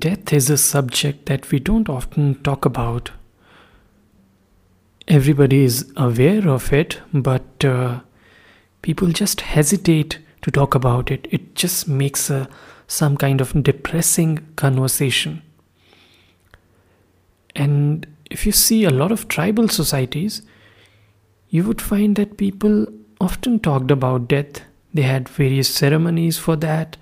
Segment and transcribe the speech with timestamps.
[0.00, 3.10] Death is a subject that we don't often talk about.
[5.06, 8.00] Everybody is aware of it, but uh,
[8.80, 11.28] people just hesitate to talk about it.
[11.30, 12.48] It just makes a,
[12.86, 15.42] some kind of depressing conversation.
[17.54, 20.40] And if you see a lot of tribal societies,
[21.50, 22.86] you would find that people
[23.20, 24.62] often talked about death.
[24.94, 26.96] They had various ceremonies for that.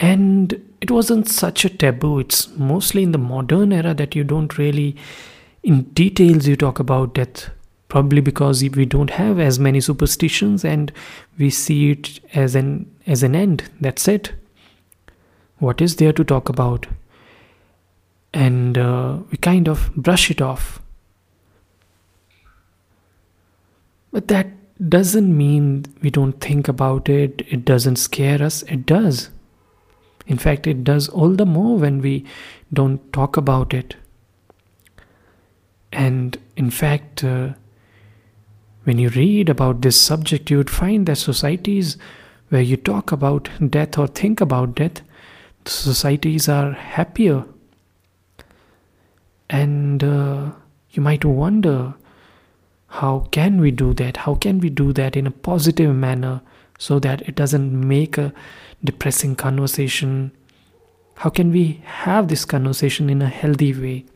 [0.00, 2.20] And it wasn't such a taboo.
[2.20, 4.96] It's mostly in the modern era that you don't really,
[5.62, 7.50] in details, you talk about death.
[7.88, 10.92] Probably because we don't have as many superstitions and
[11.38, 13.64] we see it as an as an end.
[13.80, 14.32] That's it.
[15.58, 16.86] What is there to talk about?
[18.32, 20.80] And uh, we kind of brush it off.
[24.12, 24.46] But that
[24.88, 29.30] doesn't mean we don't think about it, it doesn't scare us, it does.
[30.30, 32.24] In fact, it does all the more when we
[32.72, 33.96] don't talk about it.
[35.92, 37.54] And in fact, uh,
[38.84, 41.96] when you read about this subject, you would find that societies
[42.50, 45.02] where you talk about death or think about death,
[45.66, 47.44] societies are happier.
[49.48, 50.52] And uh,
[50.92, 51.94] you might wonder
[52.86, 54.18] how can we do that?
[54.18, 56.40] How can we do that in a positive manner
[56.78, 58.32] so that it doesn't make a
[58.84, 60.32] depressing conversation?
[61.16, 64.06] How can we have this conversation in a healthy way?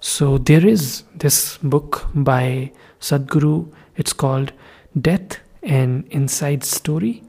[0.00, 4.52] So, there is this book by Sadhguru, it's called
[4.98, 7.24] Death and Inside Story,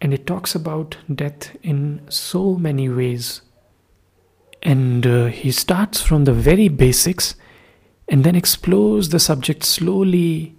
[0.00, 3.42] and it talks about death in so many ways.
[4.62, 7.34] And uh, he starts from the very basics
[8.08, 10.56] and then explores the subject slowly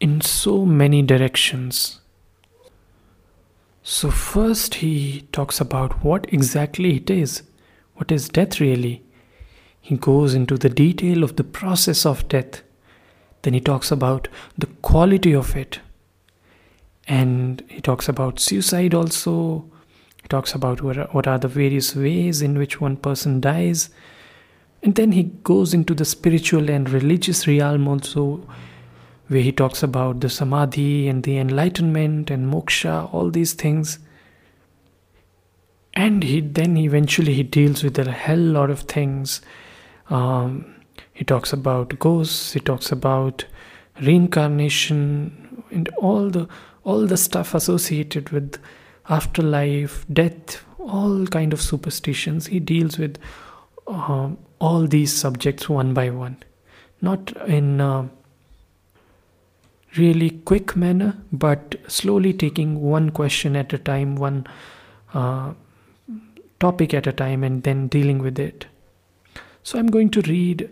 [0.00, 2.01] in so many directions.
[4.02, 7.44] So, first, he talks about what exactly it is.
[7.94, 9.04] What is death really?
[9.80, 12.64] He goes into the detail of the process of death.
[13.42, 14.26] Then he talks about
[14.58, 15.78] the quality of it.
[17.06, 19.70] And he talks about suicide also.
[20.20, 23.90] He talks about what are the various ways in which one person dies.
[24.82, 28.44] And then he goes into the spiritual and religious realm also,
[29.32, 33.98] where he talks about the samadhi and the enlightenment and moksha, all these things.
[35.94, 39.40] And he then eventually he deals with a hell lot of things.
[40.10, 40.74] Um,
[41.12, 42.52] he talks about ghosts.
[42.52, 43.44] He talks about
[44.00, 46.48] reincarnation and all the
[46.84, 48.58] all the stuff associated with
[49.08, 52.46] afterlife, death, all kind of superstitions.
[52.46, 53.18] He deals with
[53.86, 56.42] um, all these subjects one by one,
[57.00, 58.10] not in a
[59.96, 64.46] really quick manner, but slowly taking one question at a time, one
[65.14, 65.52] uh,
[66.60, 68.66] topic at a time, and then dealing with it.
[69.62, 70.70] So I'm going to read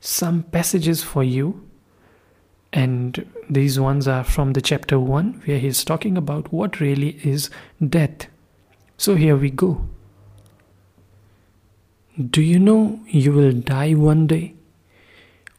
[0.00, 1.68] some passages for you.
[2.72, 7.50] And these ones are from the chapter 1, where he's talking about what really is
[7.86, 8.28] death.
[8.96, 9.86] So here we go.
[12.30, 14.54] Do you know you will die one day?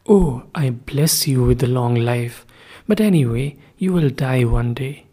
[0.08, 2.46] Oh, I bless you with a long life.
[2.88, 5.06] But anyway, you will die one day.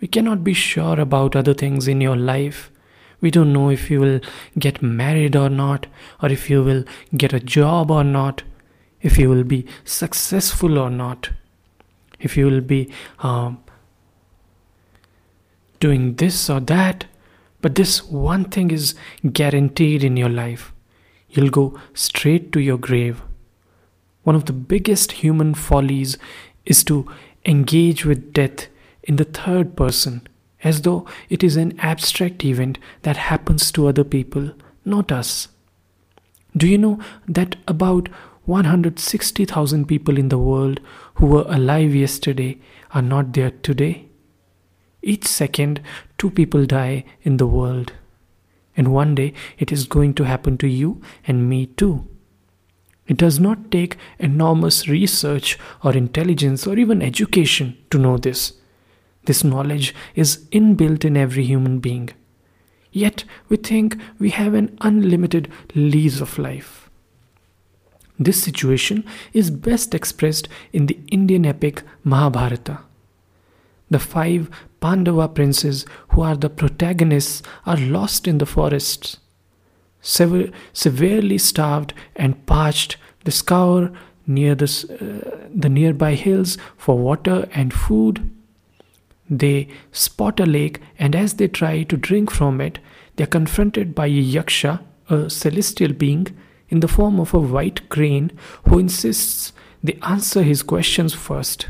[0.00, 2.70] We cannot be sure about other things in your life.
[3.20, 4.20] We don't know if you will
[4.58, 5.86] get married or not,
[6.22, 6.84] or if you will
[7.16, 8.42] get a job or not,
[9.02, 11.30] if you will be successful or not,
[12.18, 12.90] if you will be
[13.20, 13.62] um,
[15.80, 17.06] doing this or that,
[17.60, 18.94] but this one thing is
[19.32, 20.72] guaranteed in your life
[21.30, 23.22] you'll go straight to your grave.
[24.22, 26.18] One of the biggest human follies
[26.66, 27.06] is to
[27.44, 28.68] engage with death
[29.02, 30.26] in the third person,
[30.62, 34.52] as though it is an abstract event that happens to other people,
[34.84, 35.48] not us.
[36.56, 36.98] Do you know
[37.28, 38.08] that about
[38.44, 40.80] 160,000 people in the world
[41.14, 42.58] who were alive yesterday
[42.92, 44.06] are not there today?
[45.02, 45.80] Each second,
[46.18, 47.92] two people die in the world.
[48.76, 52.06] And one day it is going to happen to you and me too.
[53.10, 58.52] It does not take enormous research or intelligence or even education to know this.
[59.24, 62.10] This knowledge is inbuilt in every human being.
[62.92, 66.88] Yet we think we have an unlimited lease of life.
[68.16, 72.78] This situation is best expressed in the Indian epic Mahabharata.
[73.90, 74.48] The five
[74.80, 79.18] Pandava princes, who are the protagonists, are lost in the forests.
[80.00, 83.92] Sever- severely starved and parched, they scour
[84.26, 88.30] near the, uh, the nearby hills for water and food.
[89.28, 92.78] They spot a lake, and as they try to drink from it,
[93.16, 96.28] they are confronted by a yaksha, a celestial being,
[96.68, 98.30] in the form of a white crane
[98.68, 101.68] who insists they answer his questions first.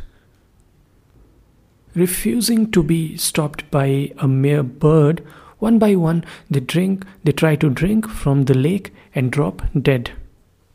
[1.94, 5.26] Refusing to be stopped by a mere bird,
[5.61, 10.11] one by one they drink, they try to drink from the lake and drop dead.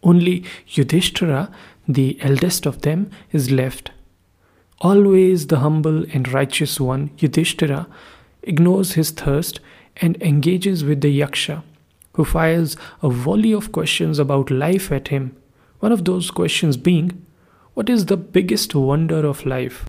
[0.04, 1.52] Only Yudhishthira,
[1.88, 3.92] the eldest of them, is left.
[4.82, 7.88] Always the humble and righteous one, Yudhishthira,
[8.44, 9.60] ignores his thirst
[9.98, 11.64] and engages with the Yaksha,
[12.14, 15.36] who fires a volley of questions about life at him.
[15.80, 17.26] One of those questions being,
[17.74, 19.86] What is the biggest wonder of life?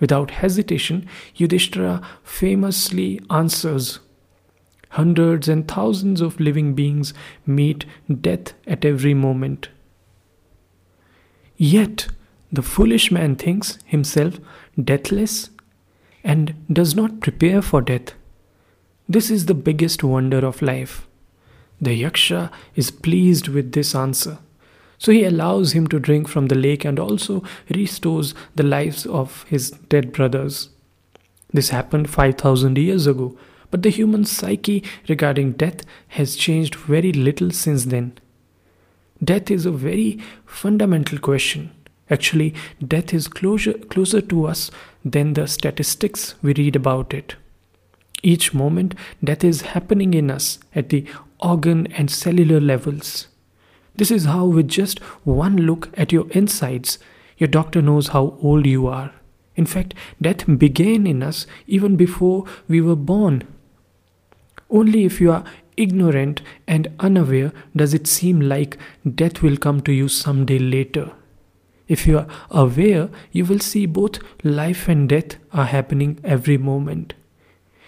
[0.00, 4.00] Without hesitation, Yudhishthira famously answers
[4.90, 7.12] Hundreds and thousands of living beings
[7.44, 7.84] meet
[8.20, 9.68] death at every moment.
[11.56, 12.06] Yet,
[12.52, 14.38] the foolish man thinks himself
[14.80, 15.50] deathless
[16.22, 18.14] and does not prepare for death.
[19.08, 21.08] This is the biggest wonder of life.
[21.80, 24.38] The Yaksha is pleased with this answer.
[24.98, 29.44] So he allows him to drink from the lake and also restores the lives of
[29.44, 30.70] his dead brothers.
[31.52, 33.36] This happened 5000 years ago,
[33.70, 38.18] but the human psyche regarding death has changed very little since then.
[39.22, 41.70] Death is a very fundamental question.
[42.10, 42.54] Actually,
[42.86, 44.70] death is closer, closer to us
[45.04, 47.36] than the statistics we read about it.
[48.22, 51.06] Each moment, death is happening in us at the
[51.40, 53.28] organ and cellular levels.
[53.96, 56.98] This is how, with just one look at your insides,
[57.38, 59.12] your doctor knows how old you are.
[59.56, 63.44] In fact, death began in us even before we were born.
[64.68, 65.44] Only if you are
[65.76, 68.78] ignorant and unaware does it seem like
[69.14, 71.12] death will come to you someday later.
[71.86, 77.14] If you are aware, you will see both life and death are happening every moment.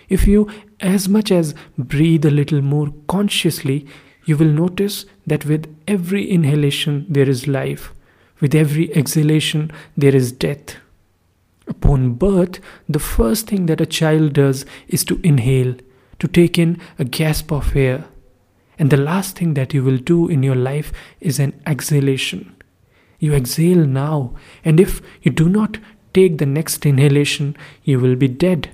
[0.08, 0.48] If you
[0.80, 3.86] as much as breathe a little more consciously,
[4.26, 7.94] you will notice that with every inhalation there is life,
[8.40, 10.76] with every exhalation there is death.
[11.68, 15.74] Upon birth, the first thing that a child does is to inhale,
[16.18, 18.04] to take in a gasp of air.
[18.78, 22.54] And the last thing that you will do in your life is an exhalation.
[23.18, 24.34] You exhale now,
[24.64, 25.78] and if you do not
[26.12, 28.70] take the next inhalation, you will be dead.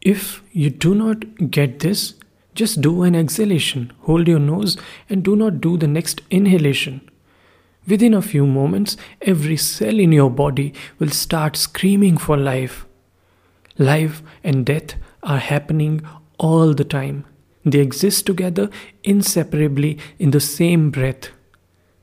[0.00, 2.14] If you do not get this,
[2.60, 4.76] just do an exhalation, hold your nose,
[5.08, 7.00] and do not do the next inhalation.
[7.88, 12.84] Within a few moments, every cell in your body will start screaming for life.
[13.78, 16.02] Life and death are happening
[16.38, 17.24] all the time.
[17.64, 18.68] They exist together
[19.04, 21.30] inseparably in the same breath.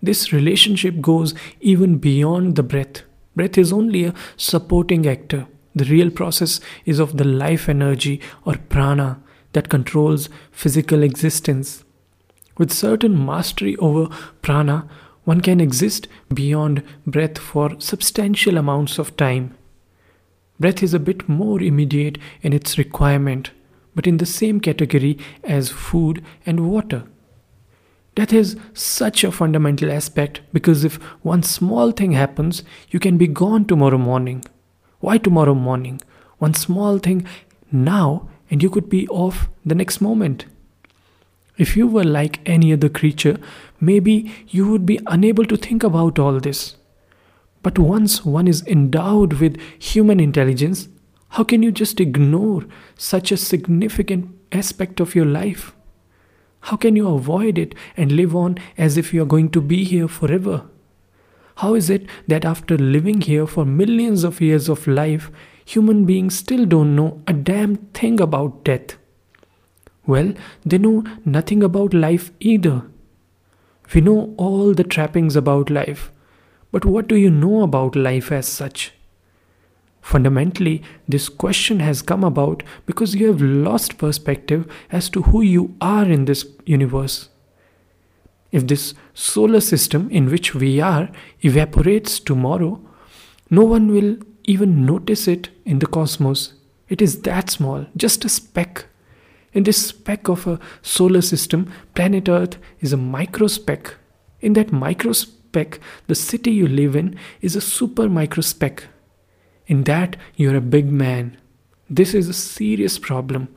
[0.02, 3.04] This relationship goes even beyond the breath.
[3.36, 5.46] Breath is only a supporting actor.
[5.76, 9.22] The real process is of the life energy or prana
[9.54, 11.84] that controls physical existence.
[12.58, 14.08] With certain mastery over
[14.42, 14.88] prana,
[15.24, 19.56] one can exist beyond breath for substantial amounts of time.
[20.60, 23.52] Breath is a bit more immediate in its requirement,
[23.94, 27.04] but in the same category as food and water.
[28.16, 33.28] Death is such a fundamental aspect because if one small thing happens, you can be
[33.28, 34.44] gone tomorrow morning.
[35.00, 36.02] Why tomorrow morning?
[36.40, 37.28] One small thing
[37.72, 40.46] now, and you could be off the next moment.
[41.58, 43.38] If you were like any other creature,
[43.82, 46.76] maybe you would be unable to think about all this.
[47.64, 50.88] But once one is endowed with human intelligence,
[51.30, 55.74] how can you just ignore such a significant aspect of your life?
[56.62, 59.84] How can you avoid it and live on as if you are going to be
[59.84, 60.64] here forever?
[61.58, 65.32] How is it that after living here for millions of years of life,
[65.68, 68.96] human beings still don't know a damn thing about death?
[70.06, 70.34] Well,
[70.66, 72.84] they know nothing about life either.
[73.94, 76.10] We know all the trappings about life,
[76.72, 78.94] but what do you know about life as such?
[80.02, 85.76] Fundamentally, this question has come about because you have lost perspective as to who you
[85.82, 87.28] are in this universe.
[88.54, 91.10] If this solar system in which we are
[91.42, 92.80] evaporates tomorrow,
[93.50, 94.16] no one will
[94.48, 96.54] even notice it in the cosmos.
[96.88, 98.86] It is that small, just a speck.
[99.54, 103.96] In this speck of a solar system, planet Earth is a micro speck.
[104.40, 108.86] In that micro speck, the city you live in is a super micro speck.
[109.68, 111.38] In that, you're a big man.
[111.90, 113.50] This is a serious problem.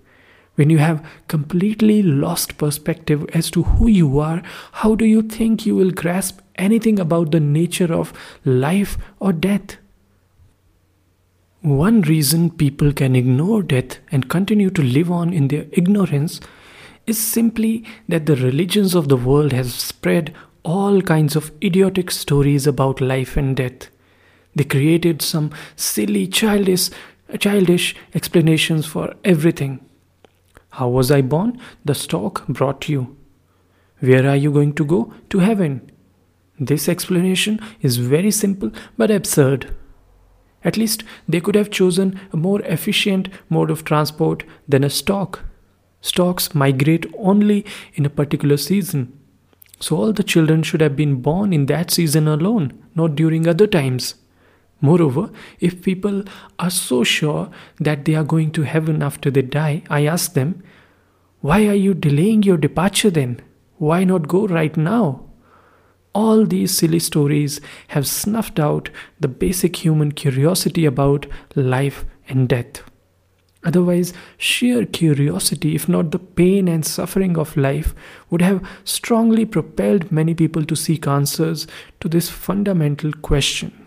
[0.56, 4.42] When you have completely lost perspective as to who you are,
[4.73, 8.12] how do you think you will grasp anything about the nature of
[8.44, 9.76] life or death?
[11.62, 16.40] One reason people can ignore death and continue to live on in their ignorance
[17.07, 22.67] is simply that the religions of the world have spread all kinds of idiotic stories
[22.67, 23.90] about life and death.
[24.55, 26.88] They created some silly, childish,
[27.38, 29.85] childish explanations for everything.
[30.71, 31.61] How was I born?
[31.85, 33.19] The stork brought you.
[33.99, 35.12] Where are you going to go?
[35.29, 35.93] To heaven.
[36.59, 39.75] This explanation is very simple but absurd.
[40.64, 45.40] At least they could have chosen a more efficient mode of transport than a stock.
[46.00, 47.64] Stocks migrate only
[47.95, 49.19] in a particular season.
[49.81, 53.67] So all the children should have been born in that season alone, not during other
[53.67, 54.14] times.
[54.83, 56.25] Moreover, if people
[56.59, 60.62] are so sure that they are going to heaven after they die, I ask them,
[61.40, 63.40] why are you delaying your departure then?
[63.79, 65.29] Why not go right now?
[66.12, 68.90] All these silly stories have snuffed out
[69.21, 72.83] the basic human curiosity about life and death.
[73.62, 77.95] Otherwise, sheer curiosity, if not the pain and suffering of life,
[78.31, 81.67] would have strongly propelled many people to seek answers
[82.00, 83.79] to this fundamental question